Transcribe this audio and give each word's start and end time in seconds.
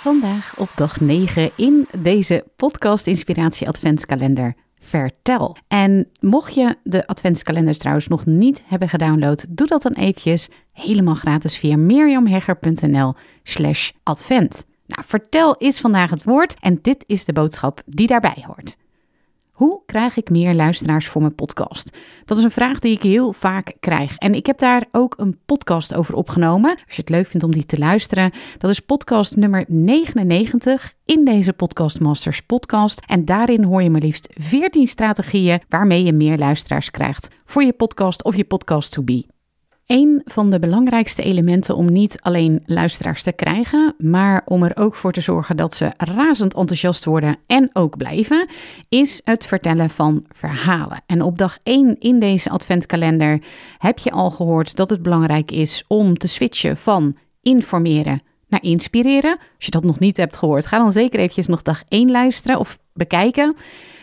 Vandaag 0.00 0.54
op 0.56 0.68
dag 0.74 1.00
9 1.00 1.50
in 1.56 1.88
deze 1.98 2.44
podcast 2.56 3.06
Inspiratie 3.06 3.68
Adventskalender 3.68 4.54
Vertel. 4.78 5.56
En 5.68 6.08
mocht 6.20 6.54
je 6.54 6.76
de 6.82 7.06
adventskalenders 7.06 7.78
trouwens 7.78 8.08
nog 8.08 8.26
niet 8.26 8.62
hebben 8.64 8.88
gedownload, 8.88 9.46
doe 9.48 9.66
dat 9.66 9.82
dan 9.82 9.92
eventjes 9.92 10.48
helemaal 10.72 11.14
gratis 11.14 11.58
via 11.58 11.76
mirjamhegger.nl 11.76 13.14
slash 13.42 13.90
advent. 14.02 14.64
Nou, 14.86 15.04
vertel 15.06 15.56
is 15.56 15.80
vandaag 15.80 16.10
het 16.10 16.24
woord 16.24 16.56
en 16.60 16.78
dit 16.82 17.04
is 17.06 17.24
de 17.24 17.32
boodschap 17.32 17.82
die 17.86 18.06
daarbij 18.06 18.44
hoort. 18.46 18.76
Hoe 19.60 19.82
krijg 19.86 20.16
ik 20.16 20.30
meer 20.30 20.54
luisteraars 20.54 21.08
voor 21.08 21.20
mijn 21.20 21.34
podcast? 21.34 21.98
Dat 22.24 22.38
is 22.38 22.44
een 22.44 22.50
vraag 22.50 22.78
die 22.78 22.92
ik 22.92 23.02
heel 23.02 23.32
vaak 23.32 23.72
krijg. 23.80 24.16
En 24.16 24.34
ik 24.34 24.46
heb 24.46 24.58
daar 24.58 24.86
ook 24.92 25.14
een 25.18 25.38
podcast 25.46 25.94
over 25.94 26.14
opgenomen. 26.14 26.70
Als 26.70 26.94
je 26.96 27.00
het 27.00 27.08
leuk 27.08 27.26
vindt 27.26 27.46
om 27.46 27.52
die 27.52 27.66
te 27.66 27.78
luisteren, 27.78 28.32
dat 28.58 28.70
is 28.70 28.80
podcast 28.80 29.36
nummer 29.36 29.64
99 29.68 30.94
in 31.04 31.24
deze 31.24 31.52
Podcast 31.52 32.00
Masters 32.00 32.42
podcast. 32.42 33.02
En 33.06 33.24
daarin 33.24 33.64
hoor 33.64 33.82
je 33.82 33.90
maar 33.90 34.00
liefst 34.00 34.28
14 34.34 34.86
strategieën 34.86 35.60
waarmee 35.68 36.04
je 36.04 36.12
meer 36.12 36.38
luisteraars 36.38 36.90
krijgt 36.90 37.28
voor 37.44 37.62
je 37.62 37.72
podcast 37.72 38.24
of 38.24 38.36
je 38.36 38.44
podcast 38.44 38.92
to 38.92 39.02
be. 39.02 39.39
Een 39.90 40.22
van 40.24 40.50
de 40.50 40.58
belangrijkste 40.58 41.22
elementen 41.22 41.76
om 41.76 41.92
niet 41.92 42.20
alleen 42.22 42.62
luisteraars 42.66 43.22
te 43.22 43.32
krijgen, 43.32 43.94
maar 43.98 44.42
om 44.44 44.62
er 44.62 44.76
ook 44.76 44.94
voor 44.94 45.12
te 45.12 45.20
zorgen 45.20 45.56
dat 45.56 45.74
ze 45.74 45.92
razend 45.96 46.54
enthousiast 46.54 47.04
worden 47.04 47.36
en 47.46 47.70
ook 47.72 47.96
blijven, 47.96 48.48
is 48.88 49.20
het 49.24 49.46
vertellen 49.46 49.90
van 49.90 50.24
verhalen. 50.28 51.02
En 51.06 51.22
op 51.22 51.38
dag 51.38 51.58
1 51.62 51.98
in 51.98 52.18
deze 52.20 52.50
adventkalender 52.50 53.42
heb 53.78 53.98
je 53.98 54.10
al 54.10 54.30
gehoord 54.30 54.76
dat 54.76 54.90
het 54.90 55.02
belangrijk 55.02 55.50
is 55.50 55.84
om 55.86 56.18
te 56.18 56.28
switchen 56.28 56.76
van 56.76 57.16
informeren 57.42 58.22
naar 58.48 58.62
inspireren. 58.62 59.38
Als 59.56 59.64
je 59.64 59.70
dat 59.70 59.84
nog 59.84 59.98
niet 59.98 60.16
hebt 60.16 60.36
gehoord, 60.36 60.66
ga 60.66 60.78
dan 60.78 60.92
zeker 60.92 61.18
eventjes 61.18 61.46
nog 61.46 61.62
dag 61.62 61.82
1 61.88 62.10
luisteren 62.10 62.58
of 62.58 62.78
bekijken. 62.92 63.56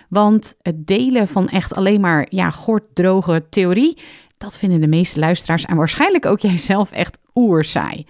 Want 0.10 0.56
het 0.62 0.88
delen 0.88 1.28
van 1.28 1.50
echt 1.50 1.76
alleen 1.76 2.02
maar 2.02 2.28
ja, 2.30 2.50
gorddroge 2.50 3.46
theorie 3.50 3.98
dat 4.38 4.58
vinden 4.58 4.82
de 4.82 4.88
meeste 4.88 5.20
luisteraars 5.20 5.66
en 5.66 5.76
waarschijnlijk 5.76 6.26
ook 6.26 6.40
jijzelf 6.50 6.92
echt 6.92 7.20
oerzaai. 7.36 8.06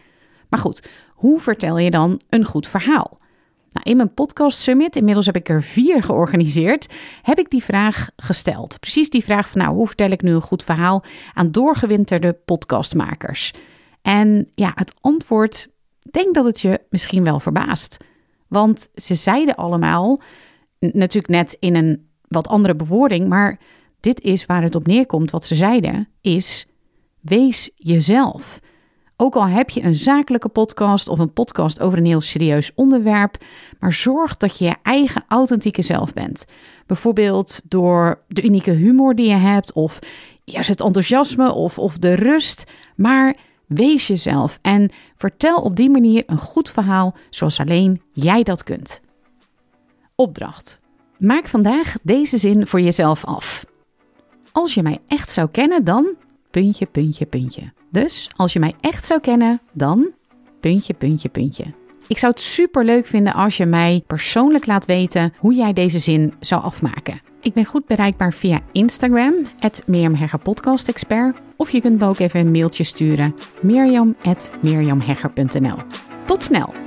Maar 0.49 0.59
goed, 0.59 0.89
hoe 1.09 1.39
vertel 1.39 1.77
je 1.77 1.91
dan 1.91 2.21
een 2.29 2.45
goed 2.45 2.67
verhaal? 2.67 3.19
Nou, 3.71 3.89
in 3.89 3.97
mijn 3.97 4.13
podcast 4.13 4.59
summit, 4.59 4.95
inmiddels 4.95 5.25
heb 5.25 5.35
ik 5.35 5.49
er 5.49 5.63
vier 5.63 6.03
georganiseerd, 6.03 6.93
heb 7.21 7.39
ik 7.39 7.49
die 7.49 7.63
vraag 7.63 8.09
gesteld. 8.15 8.79
Precies 8.79 9.09
die 9.09 9.23
vraag 9.23 9.49
van 9.49 9.61
nou, 9.61 9.75
hoe 9.75 9.87
vertel 9.87 10.11
ik 10.11 10.21
nu 10.21 10.31
een 10.31 10.41
goed 10.41 10.63
verhaal 10.63 11.03
aan 11.33 11.51
doorgewinterde 11.51 12.33
podcastmakers? 12.33 13.53
En 14.01 14.51
ja, 14.55 14.71
het 14.75 14.93
antwoord, 15.01 15.69
denk 16.11 16.35
dat 16.35 16.45
het 16.45 16.61
je 16.61 16.81
misschien 16.89 17.23
wel 17.23 17.39
verbaast. 17.39 17.97
Want 18.47 18.89
ze 18.93 19.15
zeiden 19.15 19.55
allemaal, 19.55 20.21
natuurlijk 20.79 21.27
net 21.27 21.57
in 21.59 21.75
een 21.75 22.09
wat 22.27 22.47
andere 22.47 22.75
bewoording, 22.75 23.27
maar 23.27 23.59
dit 23.99 24.21
is 24.21 24.45
waar 24.45 24.61
het 24.61 24.75
op 24.75 24.87
neerkomt. 24.87 25.31
Wat 25.31 25.45
ze 25.45 25.55
zeiden 25.55 26.07
is: 26.21 26.67
wees 27.21 27.69
jezelf. 27.75 28.59
Ook 29.19 29.35
al 29.35 29.47
heb 29.47 29.69
je 29.69 29.83
een 29.83 29.95
zakelijke 29.95 30.47
podcast 30.47 31.07
of 31.07 31.19
een 31.19 31.33
podcast 31.33 31.79
over 31.79 31.97
een 31.97 32.05
heel 32.05 32.21
serieus 32.21 32.71
onderwerp, 32.75 33.37
maar 33.79 33.93
zorg 33.93 34.37
dat 34.37 34.57
je 34.57 34.65
je 34.65 34.75
eigen 34.83 35.23
authentieke 35.27 35.81
zelf 35.81 36.13
bent. 36.13 36.45
Bijvoorbeeld 36.85 37.61
door 37.65 38.23
de 38.27 38.43
unieke 38.43 38.71
humor 38.71 39.15
die 39.15 39.27
je 39.27 39.35
hebt, 39.35 39.73
of 39.73 39.99
juist 40.43 40.69
het 40.69 40.81
enthousiasme 40.81 41.53
of, 41.53 41.79
of 41.79 41.97
de 41.97 42.13
rust. 42.13 42.71
Maar 42.95 43.37
wees 43.67 44.07
jezelf 44.07 44.59
en 44.61 44.91
vertel 45.15 45.61
op 45.61 45.75
die 45.75 45.89
manier 45.89 46.23
een 46.25 46.37
goed 46.37 46.69
verhaal 46.69 47.15
zoals 47.29 47.59
alleen 47.59 48.01
jij 48.11 48.43
dat 48.43 48.63
kunt. 48.63 49.01
Opdracht. 50.15 50.79
Maak 51.17 51.47
vandaag 51.47 51.95
deze 52.03 52.37
zin 52.37 52.67
voor 52.67 52.81
jezelf 52.81 53.25
af. 53.25 53.65
Als 54.57 54.73
je 54.73 54.83
mij 54.83 54.99
echt 55.07 55.31
zou 55.31 55.47
kennen, 55.51 55.83
dan 55.83 56.15
puntje, 56.51 56.85
puntje, 56.85 57.25
puntje. 57.25 57.71
Dus 57.91 58.29
als 58.35 58.53
je 58.53 58.59
mij 58.59 58.73
echt 58.79 59.05
zou 59.05 59.19
kennen, 59.19 59.61
dan 59.73 60.11
puntje, 60.59 60.93
puntje, 60.93 61.29
puntje. 61.29 61.63
Ik 62.07 62.17
zou 62.17 62.31
het 62.31 62.41
super 62.41 62.85
leuk 62.85 63.05
vinden 63.05 63.33
als 63.33 63.57
je 63.57 63.65
mij 63.65 64.03
persoonlijk 64.07 64.65
laat 64.65 64.85
weten 64.85 65.33
hoe 65.39 65.53
jij 65.53 65.73
deze 65.73 65.99
zin 65.99 66.33
zou 66.39 66.63
afmaken. 66.63 67.21
Ik 67.41 67.53
ben 67.53 67.65
goed 67.65 67.85
bereikbaar 67.85 68.33
via 68.33 68.59
Instagram, 68.71 69.33
at 69.59 69.83
Expert. 70.87 71.37
Of 71.55 71.69
je 71.69 71.81
kunt 71.81 71.99
me 71.99 72.07
ook 72.07 72.19
even 72.19 72.39
een 72.39 72.51
mailtje 72.51 72.83
sturen, 72.83 73.35
mirjam.mirjamhegger.nl. 73.61 75.77
Tot 76.25 76.43
snel! 76.43 76.86